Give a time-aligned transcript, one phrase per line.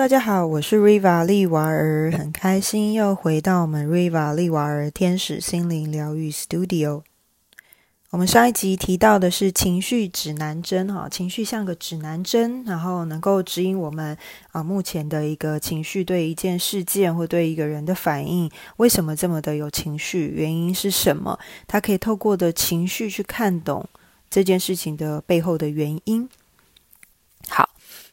[0.00, 7.02] 大家好，我是 Riva 丽娃儿，很开心又回到我们 Riva 丽娃儿天使心灵疗愈 Studio。
[8.08, 14.16] 我们上一集提到的是情绪指南针，哈，情绪像个指南针，然后能够指引我们
[14.52, 21.38] 啊目前的一个情绪对一件事件或对一个人的反应，为什么这么的有情绪，原因是什么？
[21.66, 23.86] 它可以透过的情绪去看懂
[24.30, 26.26] 这件事情的背后的原因。
[27.50, 27.68] 好，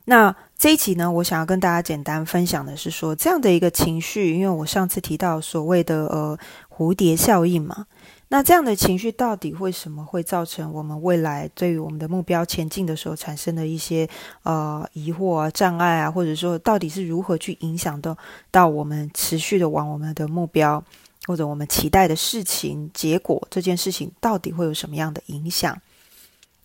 [0.08, 0.36] 那。
[0.60, 6.36] 这一集呢，我想要跟大家简单分享的是说，这样的一个情绪，因为我上次提到所谓的呃
[6.68, 7.86] 蝴蝶效应嘛，
[8.30, 14.10] 那这样的情绪到底为什么会造成我们未来对于我们的目标前进的时候产生的一些
[14.42, 18.18] 呃疑惑啊、障碍啊，或者说到底是如何去影响到
[18.50, 20.84] 到我们持续的往我们的目标
[21.28, 25.80] 或者我们期待的事情结果这件事情到底会有什么样的影响？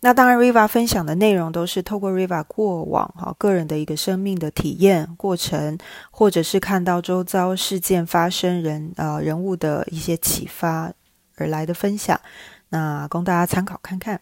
[0.05, 5.77] 那当然，Riva 分享的内容都是透过 Riva 过往哈个人的一个生命的体验过程，
[6.11, 10.91] 或者是看到周遭事件发生人呃人物的一些启发
[11.37, 12.19] 而来的分享，
[12.67, 14.19] 那供大家参考看看。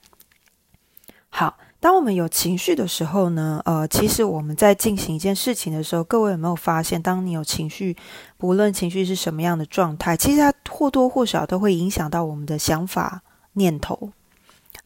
[1.30, 7.98] 好，当我们有情绪的时候呢，呃，其实我们在进行一件事情的时候，各位有没有发现，当你有情绪，
[8.38, 13.24] 不论情绪是什么样的状态，其实它或多或少都会影响到我们的想法
[13.54, 14.12] 念头。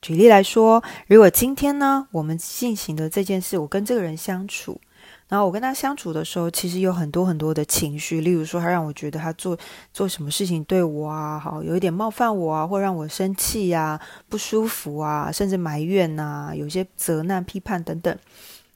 [0.01, 4.79] 举例来说，如果今天呢，我们进行的这件事，我跟这个人相处，
[5.27, 9.57] 然后我跟他相处的时候，其实有很多很多的情绪，例如说，他让我觉得他做
[9.91, 18.15] 做什么事情对我啊，好有一点冒犯我啊，或让我生气呀、不舒服啊，甚至埋怨呐，有些责难、批判等等。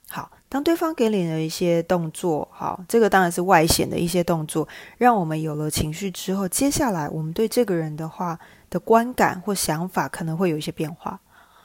[0.10, 8.40] 好，当对方给你的一些动作，好，这个当然是外显的一些动作，让我们有了情绪之后，接下来我们对这个人的话。
[8.70, 11.20] 的观感或想法可能会有一些变化，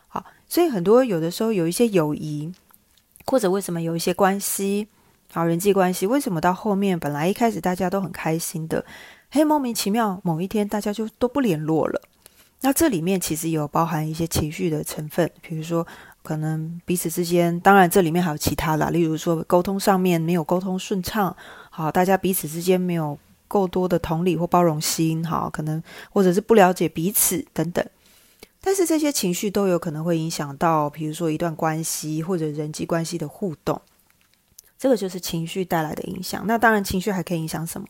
[0.08, 2.52] 好，所以很多有的时候有一些友谊，
[3.26, 4.88] 或者为什么有一些关系，
[5.32, 8.84] 好人际关系，为什么到后面本来一开始大家都很开心的，
[9.30, 12.00] 嘿，莫名其妙某一天大家就都不联络了。
[12.60, 15.86] 那这里面其实有包含一些情绪的成分，比如说
[16.22, 21.36] 可能彼此之间，当然这里面还有其他的，例如说沟通上面没有沟通顺畅，
[21.68, 23.18] 好，大家彼此之间没有。
[23.54, 27.86] 够多的同理或包容心，哈，可能或者是不了解彼此等等，
[28.60, 33.80] 但是这些情绪都有可能会影响到，比如说一段关系或者人际关系的互动，
[34.76, 36.44] 这个就是情绪带来的影响。
[36.48, 37.86] 那当然，情绪还可以影响什么？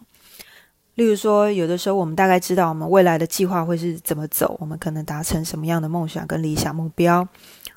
[0.95, 7.27] 例如说，有的时候我们大概知道我们未来的计划会是怎么走，我们可能达成什么样的梦想跟理想目标。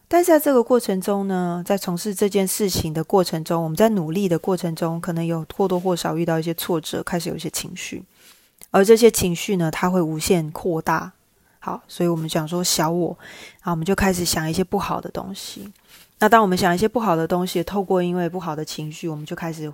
[0.07, 8.03] 但是在这个过程中呢，在从事这件事情的过程中，我们在努力的过程中，可能有或多或少遇到一些挫折，开始有一些情绪，
[8.71, 11.11] 而这些情绪呢，它会无限扩大。
[11.59, 13.17] 好，所以我们讲说小我，
[13.55, 15.69] 然后我们就开始想一些不好的东西。
[16.19, 19.73] 那当我们想一些不好的东西，透过因为不好的情绪，我们就开始，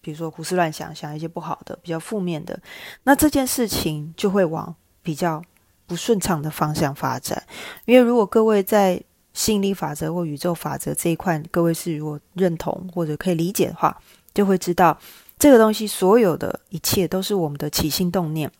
[0.00, 2.58] 比如说胡思乱想，想一些不好的、比较负面的，
[3.04, 5.42] 那这件事情就会往比较
[5.86, 7.42] 不顺畅的方向发展。
[7.84, 9.00] 因为如果各位在
[9.32, 13.96] 吸引力法则或宇宙法则这一块，各位是如果认同或者可以理解的话，
[14.32, 14.98] 就会知道
[15.38, 18.50] 这个东西所有的一切都是我们的起心动念。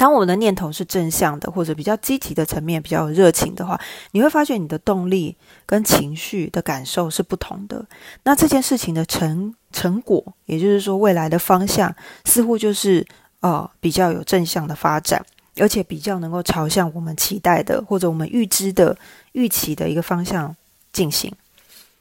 [0.00, 3.78] 当我们的念头是正向的，或者比较积极的层面，比较有热情的话，
[4.12, 7.84] 你会发现你的动力跟情绪的感受是不同的。
[8.22, 11.94] 那这件事情的成成果，也就是说未来的方向，
[12.24, 13.06] 似乎就是
[13.40, 15.22] 呃比较有正向的发展。
[15.56, 18.96] 而且比较能够朝向我们期待的或者我们预知的
[19.32, 20.56] 预期的一个方向
[20.90, 21.30] 进行。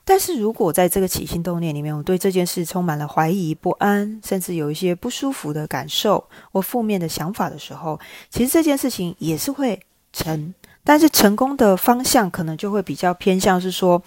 [0.09, 7.99] 但是如果在这个起心动念里面，我对这件事充满了怀疑、不安，甚至有一些不舒服的感受或负面的想法的时候，
[8.31, 9.79] 其实这件事情也是会
[10.11, 10.51] 成，
[10.83, 14.01] 但是成功的方向可能就会比较偏向是说，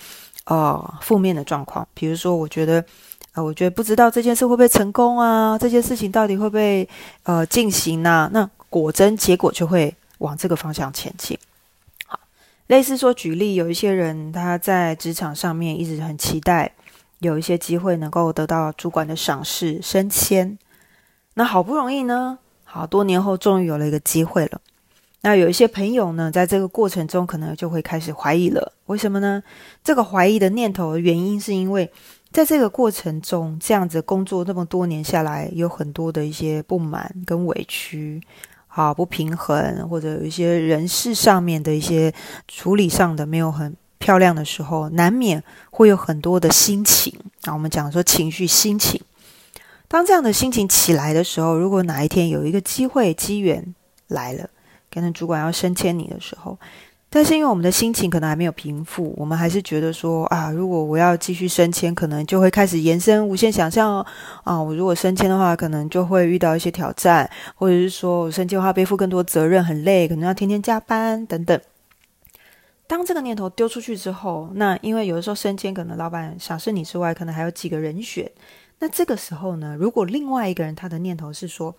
[0.47, 1.87] 呃，负面的状况。
[1.95, 2.85] 比如说，我觉得，
[3.35, 5.57] 呃，我觉得不知道这件事会不会成功啊？
[5.57, 6.89] 这件事情到底会不会
[7.23, 8.29] 呃进行呢？
[8.33, 11.39] 那果真结果就会往这个方向前进。
[12.69, 16.73] 类似说举例，有一些人他在职场上面一直很期待
[17.19, 20.59] 有一些机会能够得到主管的赏识、升迁。
[21.35, 24.61] 那好不容易呢，好多年后终于有了一个机会了。
[25.25, 28.73] 那有一些朋友呢，在这个过程中可能就会开始怀疑了。
[28.87, 29.43] 为什么呢？
[29.85, 31.89] 这个怀疑的念头的原因是因为
[32.33, 38.21] 在这个过程中，这样子工作那么多年下来，有很多的一些不满跟委屈。
[38.75, 42.11] 好不平衡，或者有一些人事上面的一些
[42.49, 47.53] 处理上的没有很漂亮的时候，难免会有很多的心情啊。
[47.53, 48.99] 我们讲说情绪心情，
[49.89, 53.75] 当这样的心情起来的时候，如果哪一天有一个机会机缘
[54.09, 54.49] 来了，
[54.91, 56.59] 可能主管要升迁你的时候，
[57.15, 64.07] 但是因为我们的心情可能还没有平复，我们还是觉得说啊，如果我要继续升迁，可能就会开始延伸无限想象哦。
[64.45, 71.61] 啊，我如果升迁的话，可能就会遇到一些挑战，或者是说我升迁的话背负更多责任，很累，可能要天天加班等等。
[72.87, 78.33] 当这个念头丢出去之后，那因为有的时候升迁，可能老板想是你之外，可能还有几个人选。
[78.79, 81.77] 那这个时候呢，如果另外一个人他的念头是说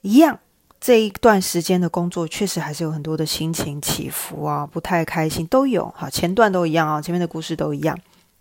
[0.00, 0.40] 一样。
[0.80, 5.92] 这一段时间的工作确实还是有很多的心情起伏啊，不太开心都有。
[5.96, 7.98] 好，前段都一样啊，前面的故事都一样。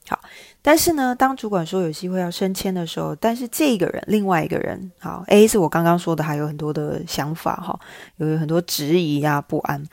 [0.07, 0.19] 好，
[0.61, 7.79] 但是呢，当主管说有机会要升迁的时候，但是这个人，另外一个人，好，A 是我刚刚说的，还有很多的想法哈，
[8.17, 9.83] 有很多质疑啊，不安。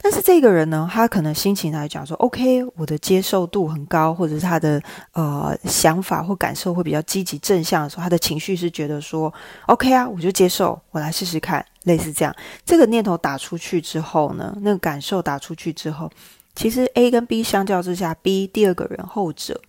[0.00, 4.80] 但是这个人呢，他可能心情来讲说，OK，我的接受度很高，或者是他的
[5.12, 9.32] 呃想法或感受会比较积极正向的时候，他的情绪是觉得说
[9.66, 12.34] ，OK 啊，我就接受，我来试试看，类似这样。
[12.64, 16.08] 这个念头打出去之后呢，那个感受打出去之后，
[16.54, 19.60] 其实 A 跟 B 相较之下，B 第二个人后者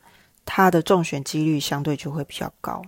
[0.46, 2.84] 他的中选几率相对就会比较高。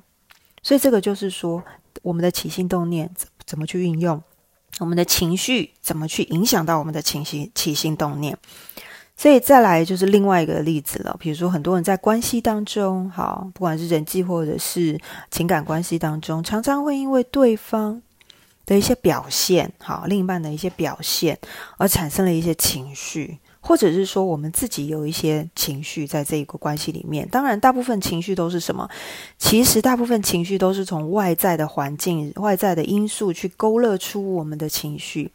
[0.61, 1.63] 所以这个就是说，
[2.03, 4.21] 我们的起心动念怎怎么去运用。
[4.79, 8.35] 我们的情绪怎么去影响到我们的情绪、起心动念？
[9.17, 11.15] 所以再来就是另外一个例子了。
[11.19, 18.01] 比如说，很多人在关系当中，好，不管是人际或者是情感关系当中，常常会因为对方
[18.65, 21.37] 的一些表现，好，另一半的一些表现，
[21.77, 23.37] 而产生了一些情绪。
[23.61, 27.27] 或者是说，我们自己有一些情绪在这一个关系里面。
[27.29, 28.89] 当然，大部分情绪都是什么？
[29.37, 35.31] 其实，大部分情绪都是从外在的环境、外在的因素去勾勒出我们的情绪。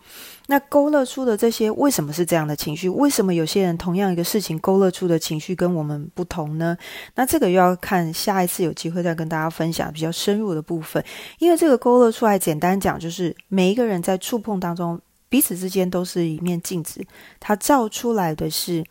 [0.48, 2.88] 那勾勒出的这些，为什么是这样的情绪？
[2.88, 6.76] 为什么有些人同样一个事情勾勒出的情绪跟我们不同呢？
[7.14, 11.04] 那这个又要看下一次有机会再跟大家分享比较深入的部分。
[11.38, 15.00] 因为这个勾勒出来，简单讲就是每一个人在触碰当中。
[15.28, 17.04] 彼此之间都是一面镜子，
[17.40, 18.84] 它照出来的是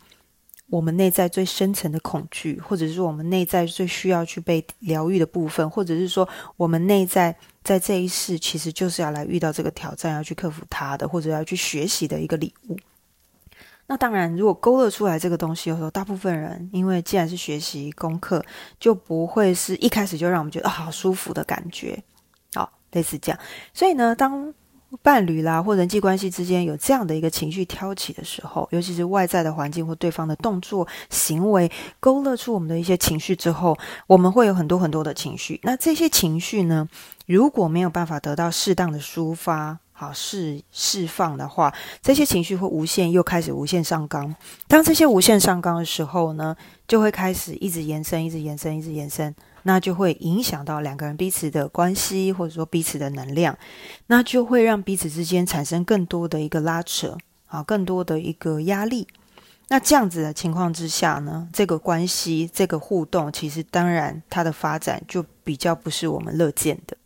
[0.68, 12.76] 我们内在最深层的恐惧，或者是我们内在最需要去被疗愈的部分，或者是说我们内在在这一世其实就是要来遇到这个挑战，要去克服它的，或者要去学习的一个礼物。
[13.88, 18.44] 那当然，如果勾勒出来这个东西的时候，大部分人因为既然是学习功课，
[18.80, 22.02] 就不会是一开始就让我们觉得好舒服的感觉，
[22.52, 23.38] 好，类似这样。
[23.72, 24.52] 所以呢，当
[25.02, 35.60] 伴侣啦，或人际关系之间有这样的一个情绪挑起的时候，尤其是外在的环境或对方的动作、行为勾勒出我们的一些情绪之后，我们会有很多很多的情绪。
[35.64, 36.88] 那这些情绪呢，
[37.26, 41.72] 如果没有办法得到适当的抒发、好释释放的话，
[42.02, 44.36] 这些情绪会无限又开始无限上纲。
[44.68, 46.54] 当这些无限上纲的时候呢，
[46.86, 49.34] 就会开始一直延伸、一直延伸、一直延伸。
[49.62, 53.58] 那就会影响到两个人彼此的关系，或者说彼此的能量，
[54.06, 59.08] 那就会让彼此之间产生更多的一个拉扯，啊，更多的一个压力。
[59.66, 66.96] 那这样子的情况之下呢，这个关系、这个互动，其实当然它的发展就比较不是我们乐见的。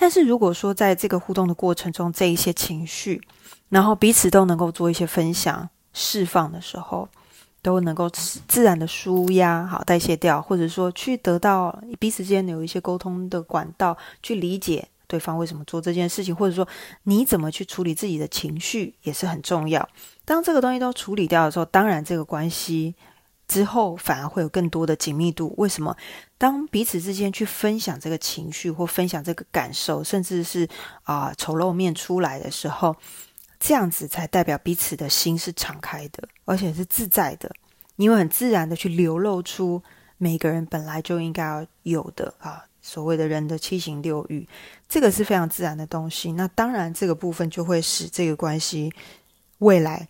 [0.00, 3.20] 但是如果说在这个互动的过程中，这一些情绪，
[3.68, 7.08] 然后彼此都能够做一些分享、释放的时候。
[7.62, 8.08] 都能够
[8.48, 16.66] 自然的舒压，好代谢掉，或者说去得到彼此间有一些沟通的管道，去理解对方为什么做这件事情，或者说
[17.02, 19.86] 你怎么去处理自己的情绪也是很重要。
[20.24, 22.94] 当这个东西都处理掉的时候，当然这个关系
[23.50, 25.52] 之后反而会有更多的紧密度。
[25.58, 25.94] 为什么？
[26.38, 30.68] 当彼此之间去分享这个情绪或分享这个感受，甚至是
[31.02, 32.94] 啊丑陋面出来的时候。
[33.62, 37.52] 这样子才代表彼此的心是敞开的，而且是自在的，
[37.96, 39.82] 因为很自然的去流露出
[40.16, 44.48] 每个人本来就应该要有的啊，所谓的人的七情六欲，
[44.88, 46.32] 这个是非常自然的东西。
[46.32, 48.90] 那当然，这个部分就会使这个关系
[49.58, 50.08] 未来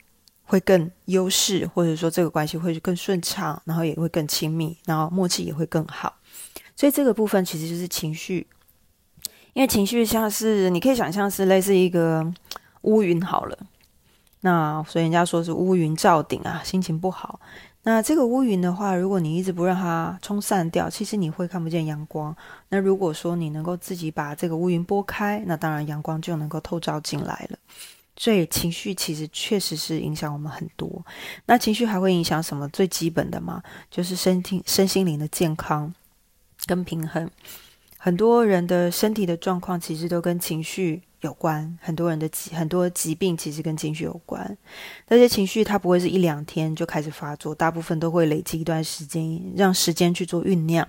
[0.50, 6.12] 会更优势，或者说这个关系会更顺畅，然后也会更亲密，然后默契也会更好。
[6.74, 8.46] 所以这个部分其实就是情绪，
[9.52, 12.32] 因为情绪像是你可以想象是类似一个。
[12.82, 13.58] 乌云好了，
[14.40, 17.38] 那所以人家说是乌云罩顶啊，心情不好。
[17.82, 22.34] 那这个乌云的话，如果你一直不让它冲散掉，其实你会看不见阳光。
[22.70, 27.58] 那如果说你能够自己把这个乌云拨开，那当然阳光就能够透照进来了。
[28.20, 31.02] 所以情绪其实确实是影响我们很多。
[31.46, 32.68] 那情绪还会影响什么？
[32.68, 35.90] 最基本的嘛，就是身体、身心灵的健康
[36.66, 37.30] 跟平衡。
[37.96, 41.00] 很多人的身体的状况其实都跟情绪。
[41.22, 44.56] 有关很多人的疾很多疾病其实跟情绪有关，
[45.08, 50.88] 那些情绪它不会是一两天就开始发作，大部分都会累积一段时间，让时间去做酝酿。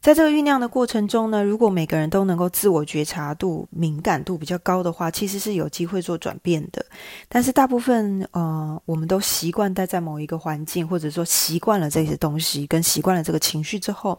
[0.00, 6.84] 在这个酝酿的过程中呢，如果每个人都能够自我觉察度、敏感度比较高的话，其实是有机会做转变的。
[7.28, 14.18] 但是大部分呃，我们都习惯待在某一个环境，或者说习惯了这些东西，跟习惯了这个情绪之后，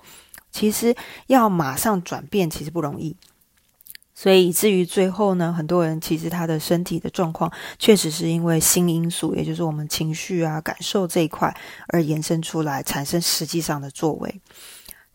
[0.51, 0.93] 其实
[1.27, 3.15] 要马上转变其实不容易。
[4.13, 11.55] 所以以至于最后呢，很多人其实他的身体的状况，确实是因为新因素，也就是我们情绪啊、感受这一块
[11.89, 14.41] 而延伸出来，产生实际上的作为。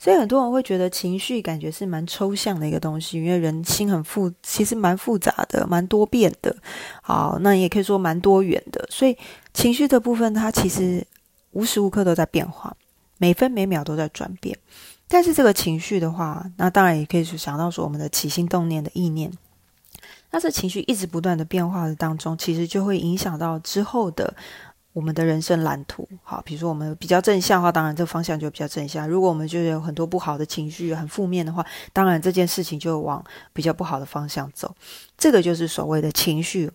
[0.02, 6.52] 所以很多人会觉得情绪感觉是蛮抽象的一个东西，因为人心很复，其实蛮复杂的，蛮多变的。
[7.00, 8.84] 好，那也可以说蛮多元的。
[8.90, 9.16] 所以
[9.54, 11.06] 情绪的部分，它其实
[11.52, 12.76] 无时无刻都在变化，
[13.18, 14.58] 每分每秒都在转变。
[15.06, 19.30] 但是这个情绪的话，那当然也可以去想到说我们的起心动念的意念。
[20.32, 24.34] 那这情绪一直不断的变化的当中，其实就会影响到之后的。
[24.92, 29.08] 我们的人生蓝图，好，比如说我们比较正向的话，当然这个方向就比较正向。
[29.08, 34.74] 如果我们就有很多不好的情绪，很负面的话，当然这件事情就往比较不好的方向走。
[35.16, 36.70] 这个就是所谓的情绪，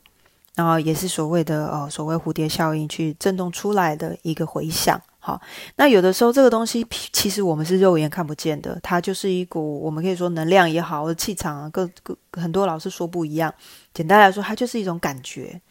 [0.55, 4.99] 然后也是所谓的呃所谓蝴蝶效应去震动出来的一个回响。
[5.19, 5.39] 好，
[5.75, 13.53] 那有的时候这个东西其实我们是肉眼看不见的，它就是一股我们可以说能量也好，气场啊，各各很多老师说不一样。
[13.93, 15.61] 简单来说，它就是一种感觉。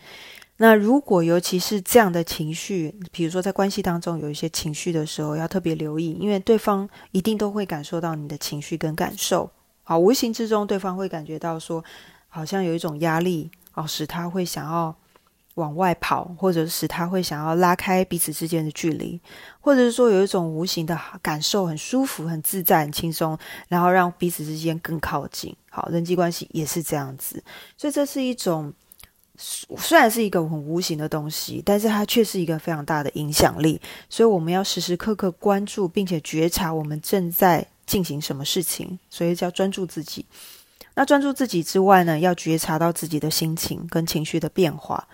[0.59, 9.51] 那如果尤其是这样的情绪，比如说在关系当中有一些情绪的时候，要特别留意，因为对方一定都会感受到你的情绪跟感受。
[9.83, 11.85] 好，无形之中对方会感觉到说，
[12.29, 14.97] 好像有一种压力，哦，使他会想要
[15.57, 19.21] 往外跑，或者使他会想要拉开彼此之间的距离，
[19.61, 23.37] 或者是说有一种无形的感受，很舒服、很自在、很轻松，
[23.69, 25.55] 然后让彼此之间更靠近。
[25.69, 27.45] 好，人际关系也是这样子，
[27.77, 28.73] 所以这是一种。
[29.39, 33.81] 虽然是一个很无形的东西，但是它却是一个非常大的影响力。
[34.09, 38.99] 所以我们要时时刻刻关注，并且觉察我们正在进行什么事情。
[39.11, 40.25] 所以叫专注自己。
[40.95, 45.07] 那专注自己之外呢，要觉察到自己的心情跟情绪的变化。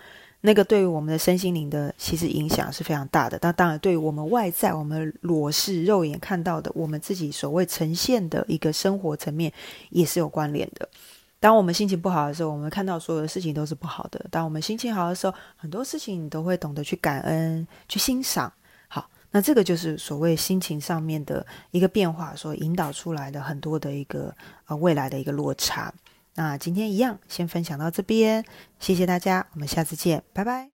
[0.45, 3.39] 那个对于我们的身心灵的其实影响是非常大的。
[3.41, 9.51] 那当然，对于我们外在我们裸视肉眼看到的，我们自己所谓呈现的一个生活层面，
[9.89, 10.89] 也是有关联的。
[11.43, 18.49] 当我们心情不好的时候，我们看到所有的事情都是不好的；当我们心情好的时候，很多事情你都会懂得去感恩、去欣赏。
[18.87, 24.33] 好，那这个就是所谓心情上面的一个变化，所引导出来的很多的一个
[24.67, 25.93] 呃未来的一个落差。
[26.35, 28.45] 那今天一样，先分享到这边，
[28.79, 30.69] 谢谢大家，我们下次见，拜拜。